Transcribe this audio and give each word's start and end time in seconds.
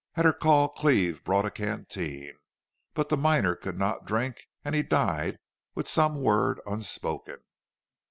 At 0.15 0.25
her 0.25 0.33
call 0.33 0.69
Cleve 0.69 1.23
brought 1.23 1.45
a 1.45 1.51
canteen. 1.51 2.31
But 2.95 3.09
the 3.09 3.17
miner 3.17 3.53
could 3.55 3.77
not 3.77 4.03
drink 4.07 4.47
and 4.65 4.73
he 4.73 4.81
died 4.81 5.37
with 5.75 5.87
some 5.87 6.15
word 6.23 6.59
unspoken. 6.65 7.35